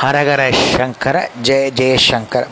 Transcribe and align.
ஹரஹர 0.00 0.42
சங்கர 0.72 1.16
ஜெய 1.46 1.66
ஜெயசங்கர். 1.78 2.48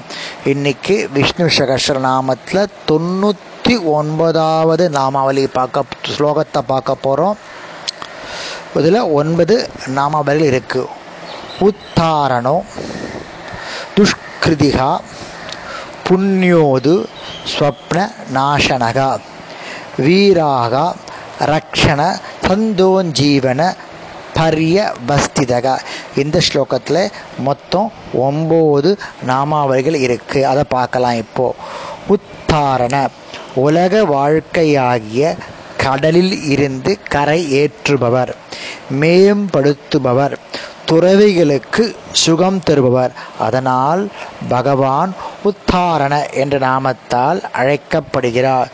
இன்னைக்கு 0.53 0.95
விஷ்ணு 1.15 1.47
சகஸ்ர 1.57 1.97
நாமத்தில் 2.07 2.71
தொண்ணூற்றி 2.89 3.75
ஒன்பதாவது 3.97 4.85
நாமாவளி 4.97 5.45
பார்க்க 5.57 6.13
ஸ்லோகத்தை 6.15 6.61
பார்க்க 6.71 7.05
போகிறோம் 7.07 7.37
இதில் 8.79 9.01
ஒன்பது 9.21 9.57
நாமாவளிகள் 9.99 10.49
இருக்குது 10.51 10.91
உத்தாரணோ 11.69 12.57
துஷ்கிருதிகா 13.97 14.91
புண்ணியோது 16.09 16.95
ஸ்வப்ன 17.53 17.99
நாசனகா 18.39 19.11
வீராகா 20.07 20.87
ரக்ஷண 21.53 22.01
சந்தோஞ்சீவன 22.47 23.61
பரியவஸ்திதக 24.35 25.79
இந்த 26.17 26.41
ஸ்லோகத்தில் 26.53 27.13
மொத்தம் 27.39 27.93
ஒம்பது 28.21 28.99
நாமாவளிகள் 29.27 30.19
இருக்குது 30.19 30.43
அதை 30.43 30.65
பார்க்கலாம் 30.69 31.17
இப்போது 31.17 31.55
உத்தாரண. 32.07 33.09
உலக 33.55 34.05
வாழ்க்கையாகிய 34.05 35.37
கடலில் 35.77 36.45
இருந்து 36.45 36.99
கரை 37.09 37.63
ஏற்றுபவர். 37.63 38.33
மேம்படுத்துபவர் 39.01 40.37
துறவிகளுக்கு 40.87 41.97
சுகம் 42.13 42.63
தருபவர். 42.63 43.13
அதனால் 43.39 44.11
பகவான் 44.49 45.15
உத்தாரண 45.43 46.27
என்ற 46.29 46.59
நாமத்தால் 46.59 47.41
அழைக்கப்படுகிறார். 47.53 48.69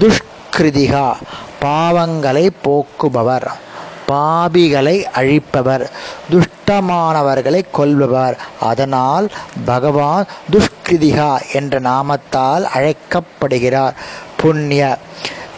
துஷ்கிருதிகா. 0.00 1.14
பாவங்களை 1.62 2.50
போக்குபவர். 2.64 3.46
பாபிகளை 4.12 4.96
அழிப்பவர் 5.14 5.90
துஷ்டமானவர்களை 6.32 7.60
கொல்பவர். 7.72 8.36
அதனால் 8.60 9.26
பகவான் 9.64 10.26
துஷ்கிருதிகா 10.52 11.30
என்ற 11.52 11.80
நாமத்தால் 11.80 12.64
அழைக்கப்படுகிறார். 12.76 13.94
புண்ணிய 14.36 14.98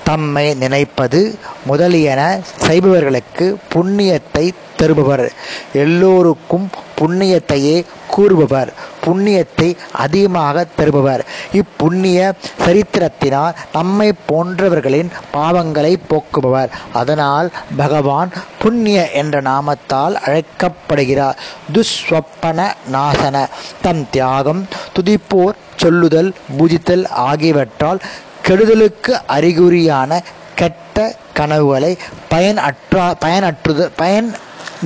தம்மை 0.05 0.55
நினைப்பது 0.55 1.39
முதலியன 1.67 2.41
செய்பவர்களுக்கு 2.67 3.59
புண்ணியத்தை 3.75 4.45
தருபவர். 4.77 5.27
எல்லோருக்கும் 5.73 6.71
புண்ணியத்தையே 6.99 7.85
கூறுபவர் 8.21 8.73
புண்ணியத்தை 9.05 9.69
அதிகமாக 10.05 10.65
தருபவர். 10.79 11.23
இப்புண்ணிய 11.59 12.19
சரித்திரத்தினால் 12.65 13.55
நம்மை 13.77 14.09
போன்றவர்களின் 14.31 15.11
பாவங்களை 15.37 15.93
போக்குபவர். 16.11 16.73
அதனால் 17.01 17.49
பகவான் 17.77 18.31
புண்ணிய 18.63 18.99
என்ற 19.21 19.37
நாமத்தால் 19.51 20.17
அழைக்கப்படுகிறார். 20.27 21.39
துஸ்வப்பன 21.75 22.59
நாசன 22.97 23.37
தம் 23.85 24.05
தியாகம் 24.11 24.63
துதிப்போர் 24.97 25.59
சொல்லுதல் 25.83 26.31
பூஜித்தல் 26.59 27.07
ஆகியவற்றால் 27.29 28.01
கெடுதலுக்கு 28.47 29.13
அறிகுறியான 29.37 30.21
கெட்ட 30.61 30.97
கனவுகளை 31.39 31.91
பயனற்றா 32.31 33.05
பயனற்றுது 33.25 33.85
பயன் 34.01 34.29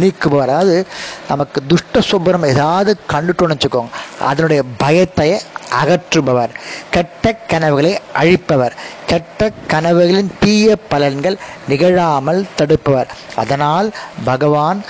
நீக்குபவர். 0.00 0.48
அதாவது 0.48 0.86
நமக்கு 1.28 1.62
துஷ்ட 1.66 2.00
சுபரம் 2.10 2.46
ஏதாவது 2.46 2.96
கண்டுட்டோன்னு 3.12 3.56
வச்சுக்கோங்க. 3.56 3.92
அதனுடைய 4.20 4.62
பயத்தை 4.76 5.40
அகற்றுபவர். 5.82 6.52
கெட்ட 6.90 7.32
கனவுகளை 7.32 7.98
அழிப்பவர். 8.14 8.74
கெட்ட 9.06 9.50
கனவுகளின் 9.68 10.32
தீய 10.40 10.76
பலன்கள் 10.90 11.36
நிகழாமல் 11.68 12.46
தடுப்பவர். 12.58 13.06
அதனால் 13.34 13.94
பகவான் 14.24 14.84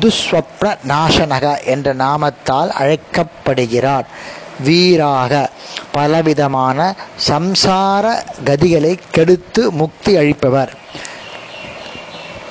துஸ்வப்ன 0.00 0.76
நாசனக 0.88 1.64
என்ற 1.64 1.94
நாமத்தால் 1.94 2.68
அழைக்கப்படுகிறார். 2.68 4.06
வீராக 4.64 5.50
பலவிதமான 5.92 6.94
சம்சார 7.28 8.04
கதிகளை 8.44 8.98
கெடுத்து 9.10 9.70
முக்தி 9.70 10.16
அளிப்பவர். 10.16 10.72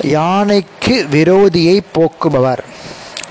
யானைக்கு 0.03 1.07
விரோதியை 1.11 1.79
போக்குபவர். 1.93 2.59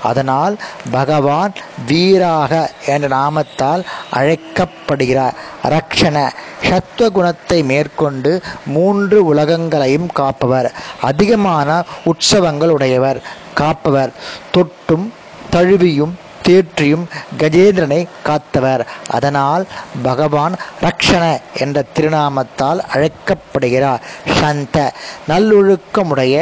அதனால் 0.03 0.59
பகவான் 0.91 1.53
வீராக 1.87 2.71
என்ற 2.85 3.07
நாமத்தால் 3.07 3.83
அழைக்கப்படுகிறார். 4.11 5.33
ரக்ஷண 5.63 6.31
சத்துவகுணத்தை 6.69 7.63
மேற்கொண்டு 7.63 8.41
மூன்று 8.65 9.25
உலகங்களையும் 9.25 10.07
காப்பவர். 10.13 10.73
அதிகமான 11.01 11.83
உற்சவங்கள் 12.05 12.69
உடையவர் 12.69 13.21
காப்பவர். 13.53 14.11
தொட்டும் 14.53 15.09
தழுவியும் 15.49 16.20
தேற்றியும் 16.47 17.05
கஜேந்திரனை 17.39 18.01
காத்தவர். 18.27 18.83
அதனால் 19.09 19.63
பகவான் 20.03 20.55
ரக்ஷண 20.81 21.23
என்ற 21.53 21.83
திருநாமத்தால் 21.95 22.81
அழைக்கப்படுகிறார். 22.93 24.01
சந்த 24.39 24.93
நல்லொழுக்கமுடைய 25.29 26.35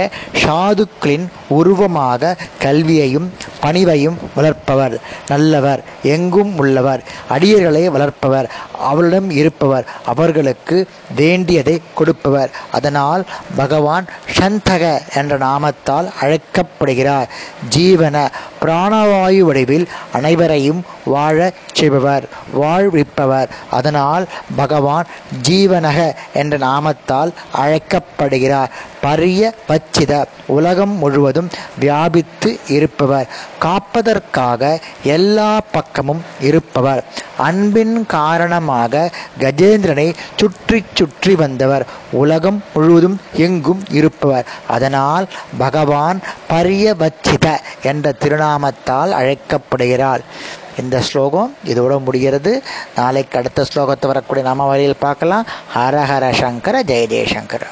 சாதுக்களின் 0.43 1.27
உருவமாக 1.47 2.35
கல்வியையும் 2.59 3.27
பணிவையும் 3.63 4.17
வளர்ப்பவர். 4.35 4.95
நல்லவர் 5.27 5.83
எங்கும் 6.15 6.57
உள்ளவர் 6.57 7.03
அடியர்களை 7.29 7.83
வளர்ப்பவர் 7.95 8.49
அவளிடம் 8.89 9.29
இருப்பவர் 9.29 9.85
அவர்களுக்கு 10.05 10.87
வேண்டியதை 11.15 11.81
கொடுப்பவர். 11.93 12.51
அதனால் 12.71 13.25
பகவான் 13.55 14.05
சந்தக 14.39 14.83
என்ற 15.15 15.37
நாமத்தால் 15.37 16.07
அழைக்கப்படுகிறார். 16.21 17.27
ஜீவன 17.75 18.17
பிராணவாயு 18.61 19.39
வடிவில் 19.39 19.87
அனைவரையும் 20.13 20.81
வாழச் 21.05 21.59
செய்பவர் 21.73 22.25
வாழ்விப்பவர். 22.61 23.49
அதனால் 23.69 24.27
பகவான் 24.55 25.07
ஜீவனக 25.47 25.99
என்ற 26.33 26.57
நாமத்தால் 26.57 27.31
அழைக்கப்படுகிறார். 27.51 28.71
பரிய 29.03 29.51
வச்சித 29.67 30.13
உலகம் 30.45 30.95
முழுவதும் 30.97 31.49
வியாபித்து 31.79 32.59
இருப்பவர். 32.67 33.27
காப்பதற்காக 33.59 34.79
எல்லா 35.03 35.59
பக்கமும் 35.71 36.23
இருப்பவர். 36.41 37.03
அன்பின் 37.37 38.05
காரணமாக 38.05 39.11
கஜேந்திரனை 39.39 40.07
சுற்றி 40.35 40.83
சுற்றி 40.93 41.35
வந்தவர். 41.35 41.85
உலகம் 42.11 42.63
முழுவதும் 42.73 43.17
எங்கும் 43.33 43.83
இருப்பவர். 43.89 44.45
அதனால் 44.67 45.27
பகவான் 45.57 46.19
பரியவச்சித 46.49 47.47
என்ற 47.83 48.11
திருநாமத்தால் 48.49 49.11
அழைக்கப்படுகிறார். 49.11 50.21
இந்த 50.79 51.01
ஸ்லோகம் 51.01 51.55
இதோட 51.65 52.03
முடிகிறது. 52.03 52.63
நாளைக்கு 52.95 53.37
அடுத்த 53.37 53.65
ஸ்லோகத்தை 53.73 54.05
வரக்கூடிய 54.05 54.45
நாம 54.45 54.67
வழியில் 54.67 54.95
பார்க்கலாம். 54.99 55.45
ஹர 55.75 55.95
ஹர 56.11 56.33
சங்கர 56.33 56.83
ஜெய 56.83 57.05
ஜெயசங்கர. 57.13 57.61